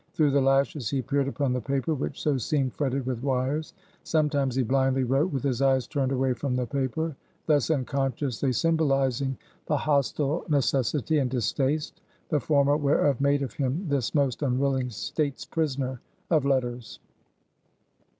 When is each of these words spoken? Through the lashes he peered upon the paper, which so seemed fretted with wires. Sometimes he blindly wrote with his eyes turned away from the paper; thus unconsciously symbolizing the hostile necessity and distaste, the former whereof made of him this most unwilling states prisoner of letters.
Through 0.13 0.31
the 0.31 0.41
lashes 0.41 0.89
he 0.89 1.03
peered 1.03 1.27
upon 1.27 1.53
the 1.53 1.61
paper, 1.61 1.93
which 1.93 2.19
so 2.23 2.35
seemed 2.35 2.73
fretted 2.73 3.05
with 3.05 3.21
wires. 3.21 3.75
Sometimes 4.03 4.55
he 4.55 4.63
blindly 4.63 5.03
wrote 5.03 5.31
with 5.31 5.43
his 5.43 5.61
eyes 5.61 5.85
turned 5.85 6.11
away 6.11 6.33
from 6.33 6.55
the 6.55 6.65
paper; 6.65 7.15
thus 7.45 7.69
unconsciously 7.69 8.51
symbolizing 8.51 9.37
the 9.67 9.77
hostile 9.77 10.43
necessity 10.49 11.19
and 11.19 11.29
distaste, 11.29 12.01
the 12.29 12.39
former 12.39 12.77
whereof 12.77 13.21
made 13.21 13.43
of 13.43 13.53
him 13.53 13.85
this 13.89 14.15
most 14.15 14.41
unwilling 14.41 14.89
states 14.89 15.45
prisoner 15.45 16.01
of 16.31 16.45
letters. 16.45 16.99